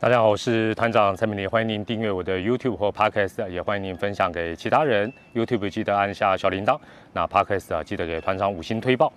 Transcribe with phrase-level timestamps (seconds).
[0.00, 5.12] 大家好，我是团长蔡明礼，欢迎您订阅我的 YouTube 或 Podcast，也欢迎您分享给其他人。
[5.34, 6.78] YouTube 记得按下小铃铛，
[7.12, 9.12] 那 Podcast 啊记得给团长五星推报。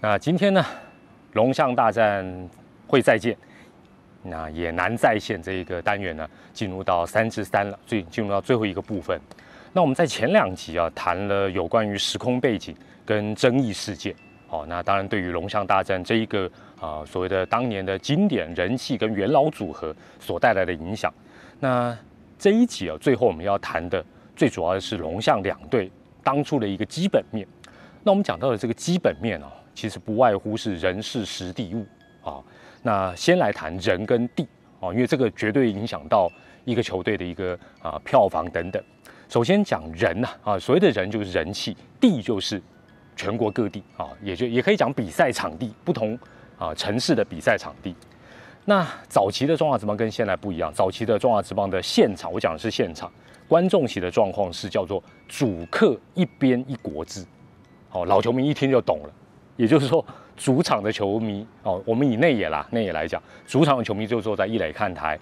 [0.00, 0.64] 那今天呢，
[1.34, 2.48] 龙象大战
[2.86, 3.36] 会再见，
[4.22, 9.20] 那也难再现这一个单元呢，进入到三至三了，最进入到最后一个部分。
[9.74, 12.74] 那我们在前两集啊谈了有关于时空背景
[13.04, 14.14] 跟争议事件，
[14.48, 16.50] 好，那当然对于龙象大战这一个。
[16.82, 21.14] 啊，所谓的当年的经典人气跟元老组合所带来的影响。
[21.60, 21.96] 那
[22.36, 24.04] 这一集啊，最后我们要谈的
[24.34, 25.88] 最主要的是龙象两队
[26.24, 27.46] 当初的一个基本面。
[28.02, 31.86] 那我们讲到的这个基本面啊，其实不外乎是人事实地物
[32.28, 32.42] 啊。
[32.82, 34.44] 那先来谈人跟地
[34.80, 36.28] 啊，因为这个绝对影响到
[36.64, 38.82] 一个球队的一个啊票房等等。
[39.28, 42.60] 首先讲人呐啊，所谓的人就是人气，地就是
[43.14, 46.18] 全国各地啊，也就也可以讲比赛场地不同。
[46.62, 47.92] 啊，城市的比赛场地，
[48.66, 50.72] 那早期的中华职棒跟现在不一样。
[50.72, 53.10] 早期的中华职棒的现场，我讲的是现场
[53.48, 57.26] 观众席的状况是叫做主客一边一国字。
[57.90, 59.10] 哦，老球迷一听就懂了。
[59.56, 60.04] 也就是说，
[60.36, 65.18] 主场的球迷哦，我们以内野啦，内野来讲，主场的球迷就坐在一垒看台，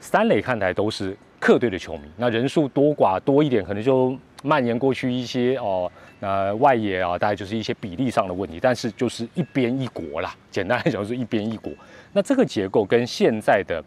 [0.00, 2.04] 三垒看台都是客队的球迷。
[2.16, 5.90] 那人数多寡多一点，可能就蔓延过去一些哦。
[6.22, 10.34] 那外野啊，大概就是一些比例上的问题，但是就是一边一国啦。
[10.50, 11.72] 简单来讲是一边一国。
[12.12, 13.82] 那这个结构跟现在的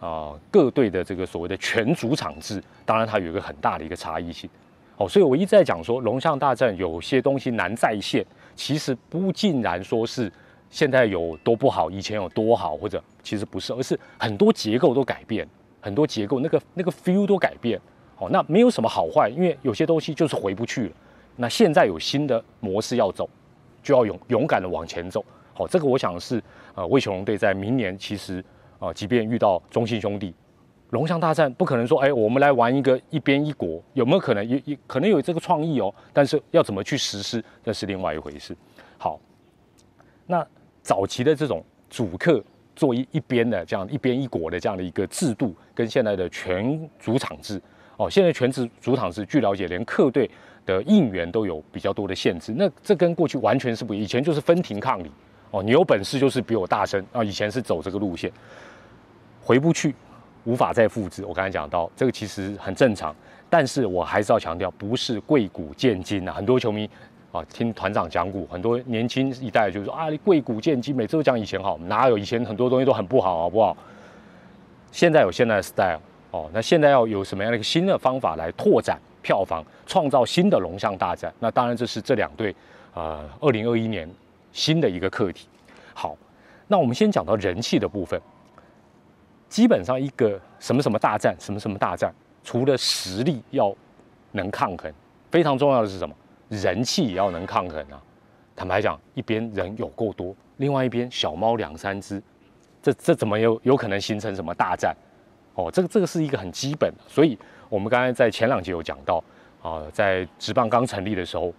[0.00, 4.50] 啊各队的这个所谓的全主场制，当然它有一个很大的一个差异性。
[4.96, 8.26] 哦，所以我一直在讲说龙象大战有些东西难再现，
[8.56, 10.32] 其实不尽然说是
[10.70, 15.46] 现在有多不好，以前有多好，或者其实不是，而是很多结构都改变，
[15.80, 17.80] 很多结构那个那个 feel 都改变。
[18.18, 20.92] 哦，那没有什么好坏，因为有些东西就是回不去了。
[21.36, 23.28] 那现在有新的模式要走，
[23.82, 25.24] 就要勇勇敢的往前走。
[25.52, 26.42] 好，这个我想是
[26.74, 28.44] 呃，魏雄龙队在明年其实
[28.78, 30.34] 啊，即便遇到中信兄弟，
[30.90, 34.46] 龙象大战不可能说，哎，我们来玩一个一边一国，有没有可能？
[34.46, 38.56] 也也可能有这个创意哦，但是要怎么去实施，那是另外一回事。
[38.98, 39.20] 好，
[40.26, 40.46] 那
[40.82, 42.42] 早期的这种主客
[42.74, 47.60] 做一一边的这样一边一国的这样的一个制度，跟现在的全主场制，
[47.96, 50.30] 哦，现在全职主场是，据了解，连客队。
[50.66, 54.04] 的应援都有比较多的限制，那这跟过去完全是不一样。
[54.04, 55.08] 以前就是分庭抗礼，
[55.52, 57.22] 哦，你有本事就是比我大声啊。
[57.22, 58.32] 以前是走这个路线，
[59.40, 59.94] 回不去，
[60.42, 61.24] 无法再复制。
[61.24, 63.14] 我刚才讲到这个其实很正常，
[63.48, 66.32] 但是我还是要强调，不是贵古见今啊。
[66.32, 66.90] 很多球迷
[67.30, 73.76] 啊，听团长讲古，很多年轻一代就是说啊，你贵古见今，每次都讲以前好，哪有以前很多东西都很不好，好不好？
[74.90, 76.00] 现在有现在的 style
[76.36, 78.98] 哦，那现在要有什么样的一个新的方法来拓展？
[79.22, 82.54] 票房创造新的龙象大战，那当然这是这两队
[82.94, 84.08] 呃二零二一年
[84.52, 85.48] 新的一个课题。
[85.94, 86.16] 好，
[86.68, 88.20] 那我们先讲到人气的部分。
[89.48, 92.14] 基本上一个什么什么大战，什么什么大战，
[92.44, 93.74] 除了实力要
[94.30, 94.92] 能抗衡，
[95.28, 96.14] 非常重要的是什么？
[96.48, 98.00] 人气也要能抗衡啊。
[98.54, 102.22] 坦白讲，一边人有够多，另外一边小猫两三只，
[102.80, 104.94] 这这怎么有有可能形成什么大战？
[105.56, 107.36] 哦，这个这个是一个很基本的，所以。
[107.68, 109.20] 我们刚才在前两集有讲到，
[109.60, 111.52] 啊，在职棒刚成立的时候，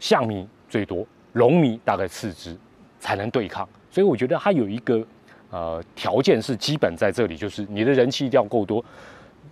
[0.00, 2.58] 象迷最多，龙迷大概次之，
[2.98, 3.66] 才能对抗。
[3.88, 5.06] 所以我觉得它有一个
[5.50, 8.84] 呃条件是基本在这里，就是你的人气一定要够多。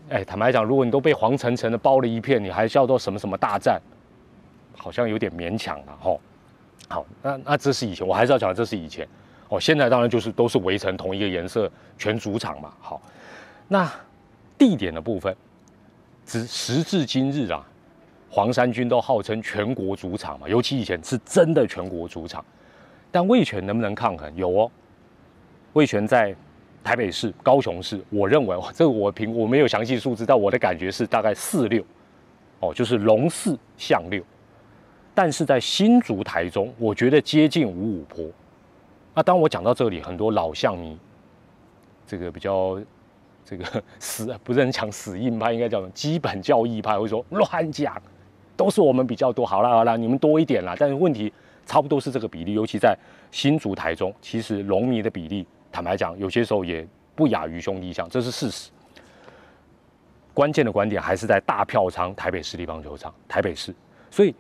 [0.09, 3.81] 哎，坦白讲，如果你都被黄澄澄的包了一片，你还叫做什么什么大战，
[4.77, 6.21] 好像有点勉强了吼。
[6.89, 9.07] 好，那那这是以前，我还是要讲这是以前。
[9.49, 12.73] 哦，现在当然就是都是围成同一个颜色，全主场嘛。
[12.81, 13.01] 好，
[13.73, 13.89] 那
[14.59, 15.35] 地点的部分。
[16.27, 17.65] 时时至今日啊，
[18.29, 22.45] 黄山军都号称全国主场嘛，尤其以前是真的全国主场。
[23.13, 24.33] 但味全能不能抗衡？
[24.37, 24.71] 有哦，
[25.73, 26.35] 味全在
[26.83, 31.85] 台北市、高雄市，我认为这个我凭我没有详细数字，但我的感觉是大概四六，
[32.59, 34.21] 哦，就是龙四象六。
[35.15, 38.25] 但是在新竹、台中，我觉得接近五五坡。
[39.15, 40.99] 那当我讲到这里，很多老象迷，
[42.07, 42.81] 这个比较。
[43.51, 48.01] 这个死不是很强死硬派，应该叫基本教义派，会说乱讲，
[48.57, 49.45] 都是我们比较多。
[49.45, 50.77] 好了好了，你们多一点啦。
[50.79, 51.33] 但是问题
[51.67, 52.97] 差不多是这个比例，尤其在
[53.33, 56.87] 新竹台中，其实龙迷的比例，坦白讲，有些时候也
[57.17, 58.71] 不亚于兄弟象，这是事实。
[60.33, 63.75] 关键的观点还是在大票仓台北市立棒球场，台北市。
[64.13, 64.33] 所以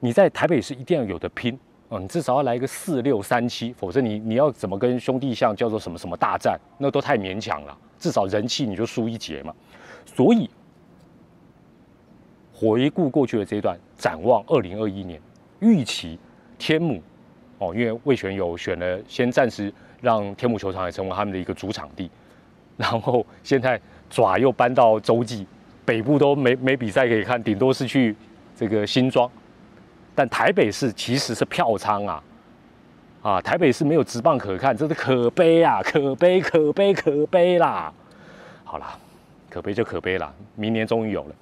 [0.00, 1.58] 你在台北市一定要有的拼。
[1.90, 7.76] 嗯，你至少要来一个四六三七，否则你你要怎么跟兄弟像叫做什么什么大战，那都太勉强了。
[7.98, 9.52] 至少人气你就输一截嘛。
[10.06, 10.48] 所以
[12.54, 15.20] 回顾过去的这一段，展望二零二一年，
[15.58, 16.16] 预期
[16.58, 17.02] 天母
[17.58, 22.08] 哦，因为魏权有选了，先暂时让天母球场也成为他们的一个主场地。
[22.76, 25.44] 然后现在爪又搬到洲际，
[25.84, 28.14] 北部都没没比赛可以看，顶多是去
[28.56, 29.28] 这个新庄。
[30.14, 32.22] 但台北市其实是票仓啊，
[33.22, 37.92] 啊，台北市没有直棒可看，真是可悲啊，可悲可悲可悲啦！
[38.64, 38.96] 好啦，
[39.48, 41.34] 可悲就可悲啦，明年终于有了。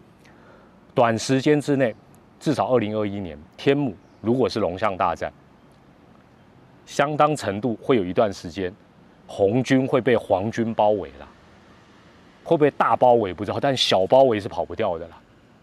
[0.95, 1.95] 短时间之内，
[2.41, 5.33] 至少二零二一年，天母如果是龙象大战，
[6.87, 8.73] 相当程度会有一段时间，
[9.27, 11.29] 红军会被黄军包围了。
[12.45, 15.19] 会不会大包围不知道，但小包围是跑不掉的啦，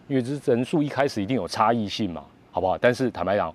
[0.08, 2.24] 因为这人数一开始一定有差异性嘛，
[2.56, 2.78] 好不好？
[2.78, 3.54] 但是坦白讲，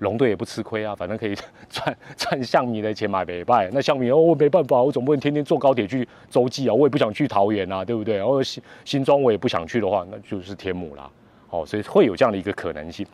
[0.00, 1.34] 龙队也不吃亏啊，反正可以
[1.70, 3.70] 赚赚象迷的钱买北拜。
[3.72, 8.18] 那象迷哦，我没办法，我总不能天天坐高铁去洲际啊，我也不想去桃园啊，对不对？
[8.18, 11.10] 然后新新庄我也不想去的话，那就是天母啦。
[11.48, 13.06] 哦，所以会有这样的一个可能性。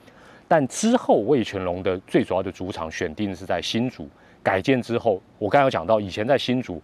[0.49, 4.09] 但之后魏全龙的最主要的主场选定是在新竹
[4.43, 6.83] 改建之后，我刚刚有讲到，以前在新竹，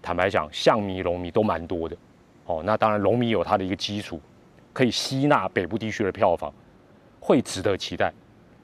[0.00, 1.96] 坦白讲，象迷、龙迷都蛮多的。
[2.44, 4.20] 哦，那当然，龙迷有它的一个基础，
[4.72, 6.54] 可以吸纳北部地区的票房，
[7.26, 8.12] 会值得期待，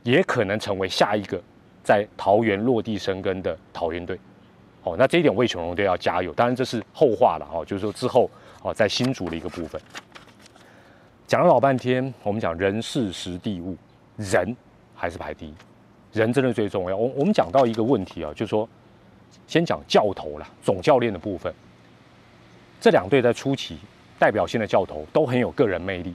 [0.05, 1.43] 也可能成为下一个
[1.83, 4.17] 在桃园落地生根的桃园队。
[4.85, 6.33] 哦，那这一点魏全龙队要加油。
[6.33, 8.31] 当然这是后话了哦，就是说之后
[8.63, 9.81] 哦，在新竹的一个部分，
[11.27, 13.77] 讲了老半天，我们讲人事时地物，
[14.17, 14.57] 人
[14.95, 15.55] 还是排第一，
[16.13, 16.97] 人真的最重要。
[16.97, 18.69] 我我们讲到一个问题啊，就是说，
[19.49, 21.53] 先讲教头了，总教练的部分。
[22.81, 23.79] 这两队在初期
[24.21, 26.15] 代表性的教头都很有个人魅力，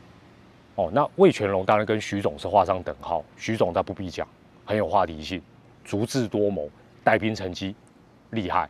[0.77, 3.23] 哦，那魏全龙当然跟徐总是画上等号。
[3.35, 4.27] 徐总他不必讲，
[4.65, 5.41] 很有话题性，
[5.83, 6.69] 足智多谋，
[7.03, 7.75] 带兵成绩
[8.31, 8.69] 厉害。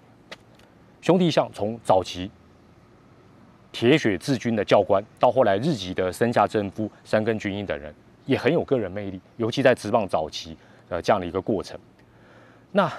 [1.01, 2.31] 兄弟像从早期
[3.71, 7.94] 铁血治军的教官，到后来日籍的森下正夫、山根军一等人，
[8.25, 10.57] 也很有个人魅力，尤其在职棒早期，
[10.89, 11.80] 呃，这样的一个过程。
[12.71, 12.92] 那。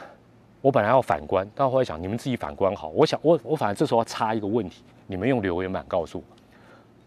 [0.60, 2.88] 我本来要反观，但后来想你们自己反观好。
[2.88, 6.24] 我想我我反正这时候要插一个问题，你们用留言板告诉我，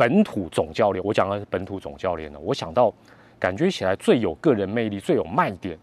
[0.01, 2.39] 本土总教练，我讲的是本土总教练呢。
[2.39, 2.92] 我想到
[3.38, 5.77] 感觉起来最有个人魅力、最有卖点。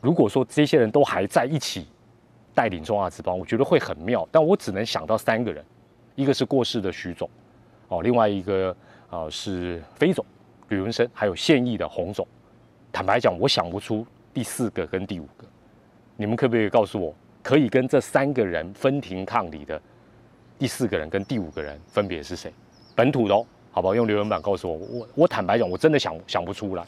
[0.00, 1.86] 如果说这些人都还在一起
[2.52, 4.28] 带领中华之邦，我觉得会很妙。
[4.32, 5.64] 但我只能想到三个人，
[6.16, 7.30] 一个是过世的徐总，
[7.86, 8.76] 哦，另外一个
[9.08, 10.26] 啊是飞总
[10.70, 12.26] 吕文生，还有现役的洪总。
[12.90, 15.46] 坦白讲，我想不出第四个跟第五个。
[16.16, 19.80] 你们可不可以告诉我，可以跟这三个人分庭抗礼的
[20.58, 22.52] 第四个人跟第五个人分别是谁？
[22.98, 23.34] 本土的，
[23.70, 23.94] 好不好？
[23.94, 24.76] 用留言板告诉我。
[24.76, 26.82] 我我坦白讲，我真的想想不出来。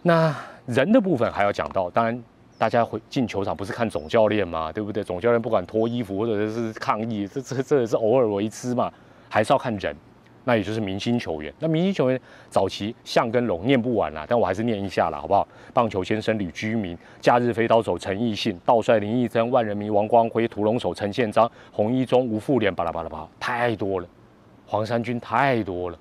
[0.00, 0.34] 那
[0.64, 2.24] 人的部分还要讲到，当然
[2.56, 5.04] 大家会进球场不是看总教练嘛，对不对？
[5.04, 8.90] 总教练不管脱衣服或者是抗议，这这这也是偶尔为之嘛，
[9.28, 9.94] 还是要看人。
[10.44, 11.52] 那也就是明星球员。
[11.58, 15.46] 那明星球员早期像跟龙念不完啦，但我还是念一下啦，好不好？
[15.74, 24.08] 棒球先生吕居明，假日飞刀手陈奕迅，道帅林义珍，万人迷王光辉，屠龙手陈宪章，红衣中吴富连，巴拉巴拉巴拉，太多了。
[24.72, 25.98] 黄山军太多了。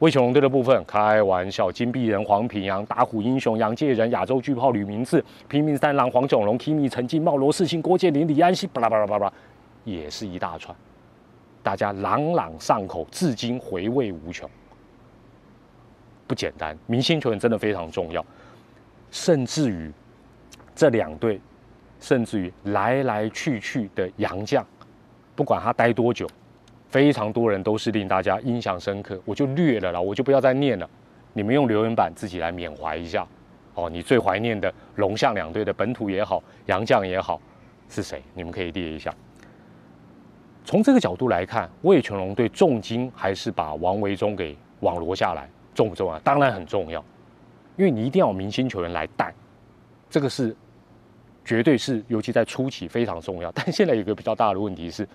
[0.00, 9.32] 魏雄龙队的部分，开玩笑，金碧人黄平阳，打虎英雄杨介仁，亚洲巨炮吕明志，拼命三郎黄炯龙，Kimi 陈金茂，罗世清郭建林李安熙，巴拉巴拉巴拉，
[9.84, 10.76] 也是一大串。
[11.62, 14.46] 大家朗朗上口，至今回味无穷，
[16.26, 16.76] 不简单。
[16.86, 18.22] 明星球员真的非常重要，
[19.10, 19.90] 甚至于
[20.74, 21.40] 这两队，
[21.98, 24.62] 甚至于来来去去的洋将，
[25.34, 26.28] 不管他待多久，
[26.92, 29.18] 非常多人都是令大家印象深刻。
[29.24, 30.88] 我就略了啦，我就不要再念了。
[31.32, 33.26] 你们用留言板自己来缅怀一下。
[33.74, 37.40] 哦，你最怀念的龙象两队的本土也好，洋将也好，
[37.88, 38.22] 是谁？
[38.34, 39.10] 你们可以列一下。
[40.66, 46.18] 从这个角度来看，魏全龙队重金还是把王维忠给网罗下来，重不重要？
[46.18, 47.02] 当然很重要，
[47.78, 49.32] 因为你一定要有明星球员来带，
[50.10, 50.54] 这个是
[51.42, 53.50] 绝对是，尤其在初期非常重要。
[53.52, 55.08] 但现在有个比较大的问题是，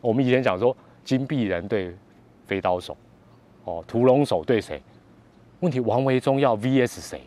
[0.00, 0.74] 我们以前讲说
[1.06, 1.94] 金币人对
[2.46, 2.94] 飞刀手，
[3.64, 4.82] 哦，屠龙手对谁？
[5.60, 7.22] 问题王维忠要 VS 谁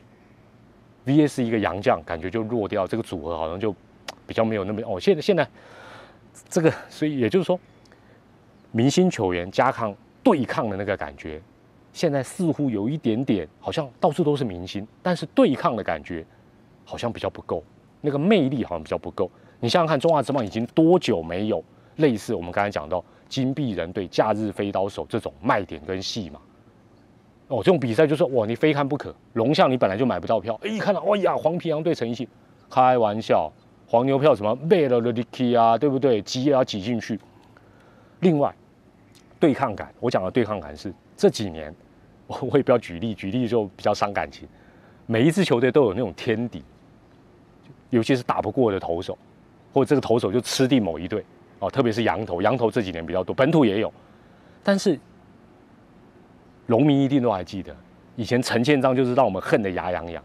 [1.08, 3.74] ？VS 一个洋将，感觉就弱掉，这个组合好像就
[4.28, 5.00] 比较没有那么哦。
[5.00, 5.48] 现在现在。
[6.48, 7.60] 这个，所以也就是说，
[8.72, 9.94] 明星球员加抗
[10.24, 11.42] 对抗的那个感觉，
[11.92, 16.26] 现在似乎有一点点，好像到处都是明星，但是对抗的感觉
[16.86, 17.62] 好像比较不够，
[18.00, 19.30] 那个魅力好像比较不够。
[19.60, 21.62] 你想想看，中华职棒已经多久没有
[21.98, 26.40] 类似我们刚才讲到金币人对假日飞刀手这种卖点跟戏码？
[27.48, 29.16] 哦，这种比赛就是哇，你非看不可。
[29.34, 32.28] 龙象你本来就买不到票，哎，一看到，哎呀，黄皮羊对陈奕迅，
[32.70, 33.52] 开玩笑。
[33.88, 36.22] 黄牛票什么贝了的 icky 啊，对不对？
[36.22, 37.20] 挤也要挤进去。
[38.20, 38.54] 另外，
[39.40, 41.74] 对抗感，我讲的对抗感是这几年，
[42.28, 44.48] 我我也不要举例，举例就比较伤感情。
[45.08, 46.64] 每一支球队都有那种天敌，
[47.90, 49.18] 尤其是打不过的投手，
[49.74, 51.26] 或者这个投手就吃定某一队，
[51.60, 53.92] 哦，特别是羊头，羊头这几年比较多，本土也有，
[54.64, 54.98] 但是
[56.66, 57.76] 农民一定都还记得，
[58.16, 60.24] 以前陈建章就是让我们恨得牙痒痒，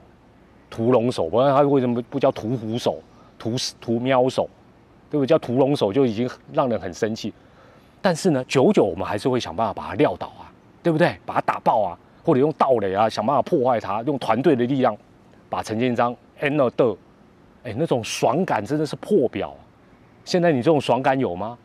[0.70, 3.02] 屠龙手，不知道他为什么不叫屠虎手、
[3.38, 4.48] 屠屠喵手，
[5.10, 5.26] 对不对？
[5.26, 7.32] 叫屠龙手就已经让人很生气。
[8.00, 11.16] 但是呢，久久我们还是会想办法把他撂倒啊，对不对？
[11.24, 14.96] 把他打爆啊，或者用盗垒啊，想办法破坏他，用团队的力量
[15.48, 16.96] 把陈建章 end 的，
[17.64, 19.56] 哎，那种爽感真的是破表。
[20.24, 21.56] 现在你这种爽感有吗？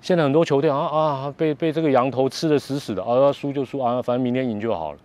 [0.00, 4.98] 现在很多球队啊啊，被被这个羊头吃的死死的啊，输就输啊，反正明天赢就好了。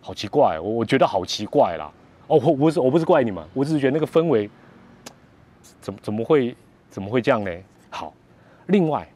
[0.00, 1.92] 好奇怪，我我觉得好奇怪啦。
[2.26, 4.48] 哦，我不是我不是怪你们，我只是觉得那个氛围
[5.80, 6.56] 怎么怎么会
[6.88, 7.50] 怎么会这样呢？
[7.90, 8.12] 好，
[8.66, 9.06] 另外。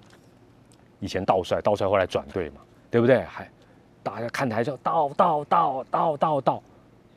[0.99, 2.57] 以前道帅，道帅后来转队嘛，
[2.91, 3.21] 对不对？
[3.25, 3.47] 还
[4.03, 6.63] 大家看台就道道道道道道，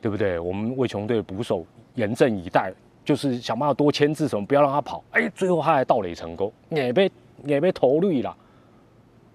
[0.02, 0.38] 对不对？
[0.38, 1.64] 我们魏琼队捕手
[1.94, 2.74] 严阵以待，
[3.10, 5.02] 就是想办法多牵制什么，不要让他跑。
[5.10, 7.10] 哎，最后他还盗垒成功，也被
[7.44, 8.36] 也被投绿了。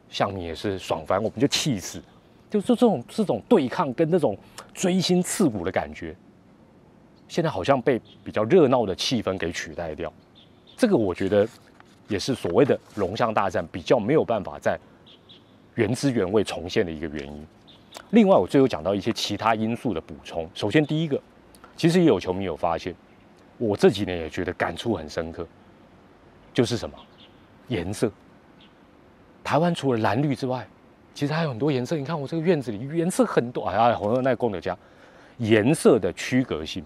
[0.10, 2.02] 像你也是爽翻，我们就气死。
[2.50, 4.38] 就是这种这种对抗跟那种
[4.74, 6.16] 锥心刺骨的感觉，
[7.28, 10.10] 现在好像被比较热闹的气氛给取代掉。
[10.78, 11.46] 这个我觉得。
[12.08, 14.78] 也是所谓的龙象大战比较没有办法在
[15.74, 17.48] 原汁原味重现的一个原因。
[18.12, 20.48] 另外，我最后讲到一些其他因素的补充。
[20.54, 21.20] 首先，第一个，
[21.76, 22.94] 其实也有球迷有发现，
[23.58, 25.48] 我这几年也觉得感触很深刻，
[26.54, 26.96] 就是什么
[27.68, 28.12] 颜色。
[29.44, 30.68] 台湾除了蓝绿之外，
[31.14, 31.96] 其实还有很多颜色。
[31.96, 34.78] 你看我这个院子里颜色很多，哎呀，红色那功德家
[35.38, 36.84] 颜色的区隔性，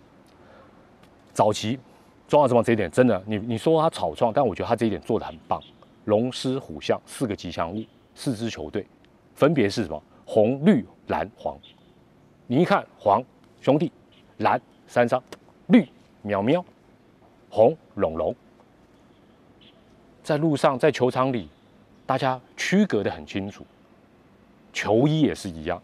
[1.34, 1.80] 早期。
[2.28, 5.60] 中华之邦这一点真的，你你说他草创，但我觉得他这一点做的很棒。
[6.06, 7.84] 龙狮虎象四个吉祥物，
[8.14, 8.86] 四支球队，
[9.34, 10.04] 分别是什么？
[10.26, 11.58] 红绿蓝黄。
[12.46, 13.24] 你一看黄
[13.62, 13.92] 兄弟，
[14.38, 15.20] 蓝三张，
[15.68, 15.88] 绿
[16.22, 16.64] 喵喵，
[17.50, 18.36] 红龙龙。
[20.24, 21.48] 在路上，在球场里，
[22.06, 23.66] 大家区隔的很清楚。
[24.72, 25.82] 球衣也是一样。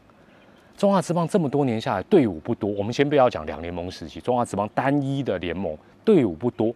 [0.78, 2.70] 中华职棒这么多年下来，队伍不多。
[2.70, 6.76] 我们先不要讲两联盟时期，中华职棒单一的联盟队伍不多，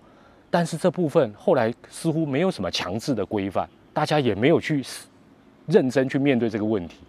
[0.50, 4.84] 但是这部分后来似乎没有什么强制的规范，大家也没有去
[5.68, 7.00] 认真去面对这个问题。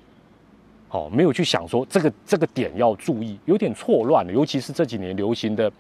[0.89, 4.33] 好，没有去想说这个这个点要注意，有点错乱了。
[4.33, 5.73] 尤其是这几年流行的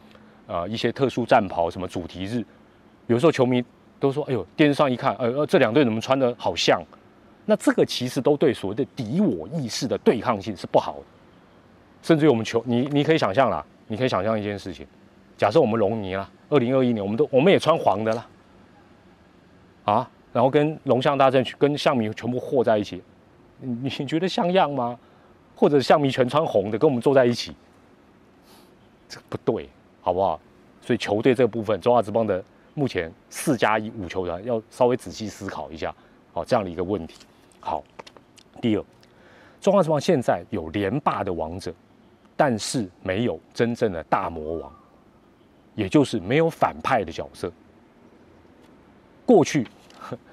[0.50, 2.45] 呃一些特殊战袍，什么主题日，
[3.07, 3.64] 有时候球迷
[4.00, 6.83] 都说：“哎呦，电视上一看，呃，这两队怎么穿的好像？”
[7.47, 11.04] 那这个其实都对所谓的敌我意识的对抗性是不好的，
[12.02, 14.87] 甚至于我们球你你可以想象啦，你可以想象一件事情，
[15.37, 18.26] 假设我们龙尼啦，二零二一年我们都我们也穿黄的啦，
[19.85, 23.02] 啊，然后跟龙象大战跟象迷全部和在一起，
[23.61, 24.99] 你你觉得像样吗？
[25.57, 27.54] 或者象迷全穿红的跟我们坐在一起，
[29.09, 29.69] 这不对，
[30.00, 30.40] 好不好？
[30.83, 32.42] 所以球队这个部分，中华职棒的
[32.75, 35.95] 目前四加一五球员要稍微仔细思考一下，
[36.33, 37.19] 好这样的一个问题。
[37.61, 37.85] 好，
[38.62, 38.85] 第二，
[39.61, 41.73] 中华之王现在有连霸的王者，
[42.35, 44.73] 但是没有真正的大魔王，
[45.75, 47.52] 也就是没有反派的角色。
[49.26, 49.66] 过去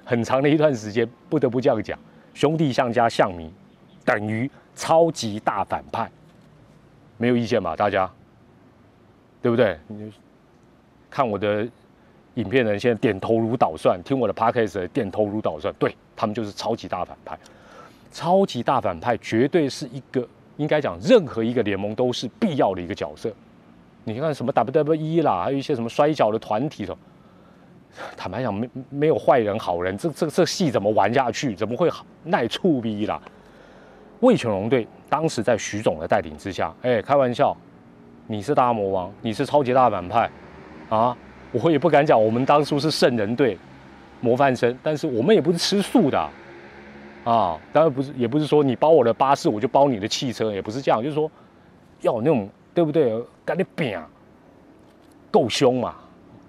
[0.04, 1.98] 很长的一段时间，不得不这样讲，
[2.32, 3.52] 兄弟相加象迷
[4.04, 6.10] 等于超级大反派，
[7.18, 7.76] 没有意见吧？
[7.76, 8.10] 大家，
[9.42, 9.78] 对不对？
[9.86, 10.12] 你
[11.10, 11.68] 看我的。
[12.34, 17.36] 影片人现在点头如捣蒜，听我的 podcast 点头如捣蒜，对他们就是超级大反派，
[18.12, 20.24] 超级大反派绝对是一个
[20.56, 23.28] 应该讲任何一个联盟都是必要的一个角色。
[24.04, 26.96] 你看什么 WWE 啦，还有一些什么摔跤的团体的，
[28.16, 31.56] 坦白讲没没有坏人好人，这这这戏怎么玩下去？
[31.56, 33.20] 怎么会好耐触逼啦？
[34.20, 37.56] 魏全龙队当时在徐总的带领之下，哎，开玩笑，
[38.30, 40.30] 你是大魔王，你是超级大反派
[40.90, 41.16] 啊？
[41.50, 43.56] 我也不敢讲，我们当初是圣人队，
[44.20, 46.20] 模范生，但是我们也不是吃素的，
[47.24, 51.30] 啊，当然不是，也不是说你包我的巴士，我就包你的汽车，也不是这样，就是说
[52.02, 53.18] 要有那种对不对？
[53.46, 53.98] 干得扁，
[55.30, 55.94] 够凶嘛，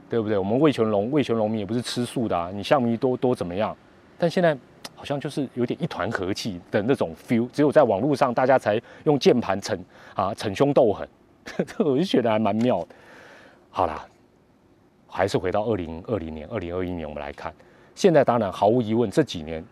[0.10, 0.38] 对不对？
[0.38, 3.74] 我们魏全龙，魏全龙民也不是吃素的啊，你项目多多怎么样？
[4.18, 4.54] 但现在
[4.98, 9.80] 好像就是有点一团和气的那种 feel，只有在网络上大家才用键盘逞
[10.14, 11.08] 啊逞凶斗狠，
[11.66, 12.88] 这我就觉得还蛮妙的。
[13.70, 14.06] 好啦。
[15.12, 17.52] 还是回到二零二零年、二零二一年，我们来看。
[17.96, 19.66] 现在当然毫无疑问，这几年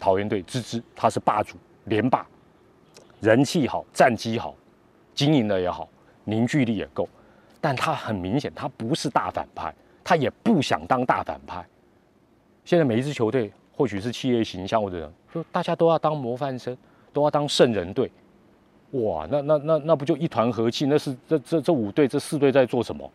[0.00, 2.26] 桃园队芝芝他是霸主，连霸，
[3.20, 4.52] 人气好，战绩好，
[5.14, 5.88] 经营的也好，
[6.24, 7.08] 凝聚力也够。
[7.60, 9.72] 但他很明显，他不是大反派，
[10.02, 11.64] 他也不想当大反派。
[12.64, 16.76] 现在每一支球队，或许是企业形象，或者说大家都要当模范生，
[17.12, 18.10] 都要当圣人队。
[18.92, 20.86] 哇，那那那那不就一团和气？
[20.86, 23.08] 那是这这这五队、这四队在做什么？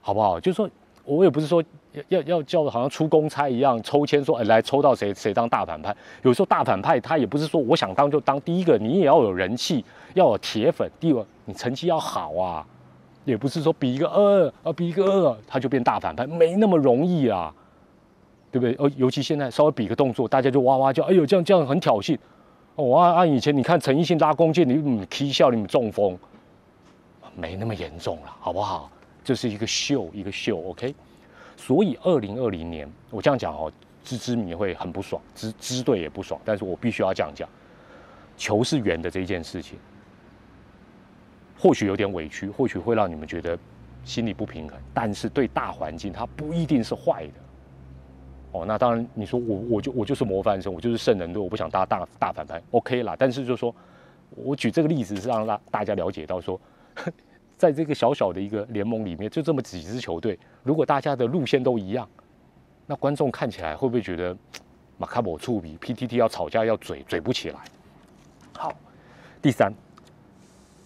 [0.00, 0.38] 好不好？
[0.38, 0.70] 就是说，
[1.04, 1.60] 我也不是说
[1.92, 5.92] 要要要叫好像出公差一样抽签说，哎，来抽到谁谁当大反派。
[6.22, 8.40] 有时候大反派他也不是说我想当就当。
[8.42, 9.84] 第一个，你也要有人气，
[10.14, 12.64] 要有铁粉；第二，你成绩要好啊，
[13.24, 17.52] 也不是说比一个二啊，比一个二他就变大反派，没那么容易啊，
[18.52, 18.92] 对不对？
[18.96, 22.16] 尤其现在稍微比个动作，大家就哇哇叫，哎呦，这样这样很挑衅。
[22.76, 26.16] 哦，按按以前你看陈奕迅拉弓箭，你你踢笑，你们中风，
[27.34, 28.90] 没那么严重了，好不好？
[29.24, 30.94] 这是一个秀，一个秀，OK。
[31.56, 33.72] 所以二零二零年，我这样讲哦，
[34.04, 37.48] 支支迷会很不爽，支支队也不爽，但是我必须要这样讲，
[38.36, 39.78] 球是圆的这一件事情，
[41.58, 43.58] 或许有点委屈，或许会让你们觉得
[44.04, 47.32] 心里不平衡，但是对大环境它不一定是坏的。
[48.60, 53.14] 哦，那当然你说我我就我就是模范生，我就是圣人队，我不想当大大反派，OK 啦。
[53.18, 53.74] 但是就说，
[54.34, 56.60] 我举这个例子是让大大家了解到说。
[57.58, 62.06] 在这个小小的一个联盟里面，就这么几支球队，如果大家的路线都一样，
[62.84, 64.36] 那观众看起来会不会觉得
[64.98, 67.58] 马卡博触笔 PTT 要吵架要嘴嘴不起来？
[68.52, 68.74] 好，
[69.40, 69.72] 第三，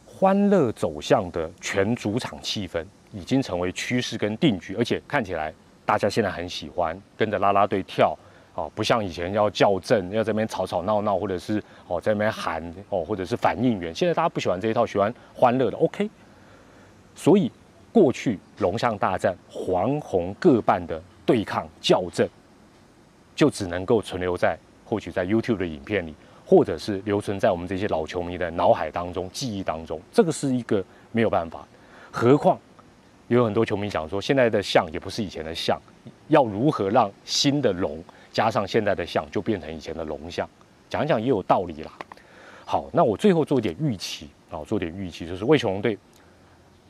[0.06, 5.52] 欢乐走向的全主场气氛已经成为趋势跟定局，而且看起来
[5.90, 8.16] 大家现在很喜欢跟着拉拉队跳
[8.54, 16.08] 哦，不像以前要校正要这边吵吵闹闹，或者是哦在那边喊哦，或者是反应员，现在大家不喜欢这一套，喜欢欢乐的，OK。
[17.16, 17.50] 所以，
[17.90, 22.28] 过去龙象大战黄红各半的对抗校正，
[23.34, 26.14] 就只能够存留在或许在 YouTube 的影片里，
[26.46, 30.00] 或者是留存在我们这些老球迷的脑海当中、记忆当中。
[30.12, 31.66] 这个是一个没有办法。
[32.12, 32.56] 何况
[33.36, 35.80] 有很多球迷讲说，现在的象也不是以前的象，
[36.28, 40.48] 要如何让新的龙加上现在的象，就变成以前的龙象？
[40.88, 41.92] 讲讲也有道理啦。
[42.64, 45.96] 好，那我最后做一点预期啊，做点预期，就是魏雄龙队。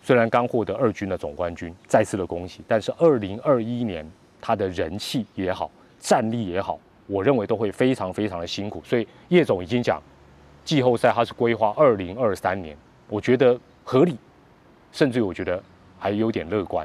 [0.02, 8.82] 虽然刚获得二军的总冠军，再次的恭喜，但是二零二一年他的人气也好，战力也好，我认为都会非常非常的辛苦。
[8.82, 10.02] 所以叶总已经讲，
[10.64, 12.74] 季后赛他是规划二零二三年，
[13.08, 14.16] 我觉得合理，
[14.90, 15.62] 甚至我觉得
[16.00, 16.84] 还有点乐观，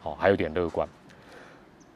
[0.00, 0.88] 好，还有点乐观。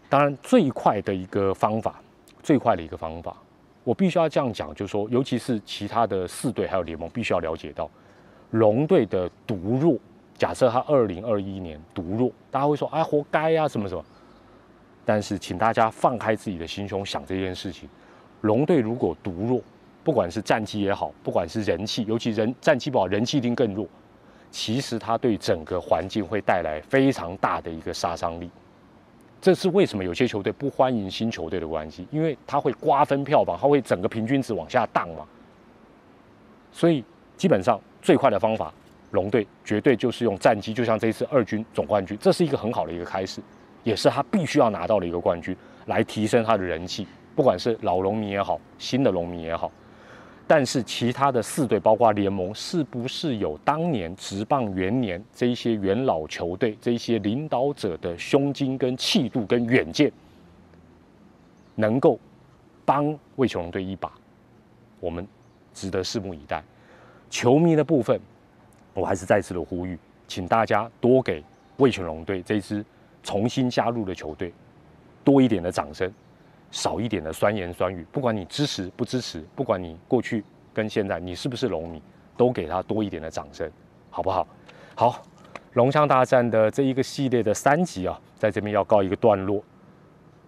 [0.09, 2.01] 当然，最快的一个方法，
[2.43, 3.35] 最快的一个方法，
[3.83, 7.91] 我必须要这样讲，就是说，尤其是其他的四队还有联盟，必须要了解到
[8.51, 9.97] 龙队的独弱。
[10.37, 14.05] 假设他二零二一年独弱，大家会说啊，活该呀，什么什么。
[15.05, 17.89] 但是，请大家放开自己的心胸想这件事情。
[18.43, 19.63] 龙队如果独弱，
[20.05, 23.87] 不管是战绩也好，不管是人气，尤其人战绩不好，人气一定更弱。
[24.53, 28.49] 其实，他对整个环境会带来非常大的一个杀伤力。
[29.41, 35.27] 这是为什么有些球队不欢迎新球队的关系，因为他会瓜分票房，他会整个平均值往下荡嘛。
[36.71, 37.03] 所以，
[37.37, 38.73] 基本上最快的方法。
[39.11, 43.43] 龙队绝对就是用战绩，就像这一次二军总冠军，这是一个很好的一个开始，
[43.83, 47.07] 也是他必须要拿到的一个冠军，来提升他的人气。
[47.37, 49.71] 不管是老龙迷也好，新的龙迷也好，
[50.55, 60.13] 但是其他的四队，包括联盟，是不是有当年职棒元年这一些元老球队，这一些领导者的胸襟跟气度跟远见，
[61.75, 62.21] 能够
[62.85, 64.13] 帮魏球龙队一把？
[65.01, 65.27] 我们
[65.73, 66.63] 值得拭目以待。
[67.31, 68.21] 球迷的部分。
[68.93, 71.43] 我还是再次的呼吁，请大家多给
[71.79, 72.85] 魏全龙队这支
[73.23, 74.53] 重新加入的球队
[75.25, 76.13] 多一点的掌声，
[76.73, 78.05] 少一点的酸言酸语。
[78.11, 80.43] 不管你支持不支持，不管你过去
[80.75, 82.03] 跟现在你是不是龙迷，
[82.37, 83.71] 都给他多一点的掌声，
[84.11, 84.45] 好不好？
[84.97, 85.23] 好，
[85.75, 89.63] 龙象大战的这一个系列的三集啊，在这边要告一个段落。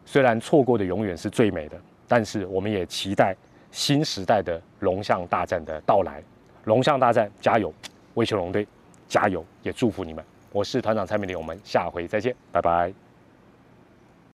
[0.04, 3.36] 虽然错过的永远是最美的，但是我们也期待
[3.70, 6.22] 新时代的龙象大战的到来。
[6.64, 7.72] 龙象大战，加油！
[8.14, 8.66] 威球龙队，
[9.06, 9.44] 加油！
[9.62, 10.24] 也祝福你们。
[10.52, 13.03] 我是团长蔡明林，我们下回再见，拜拜。